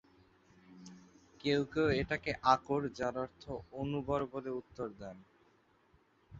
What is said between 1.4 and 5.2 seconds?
কেউ কেউ এটিকে আকর-যার অর্থ অনুর্বর বলে উত্তর দেন।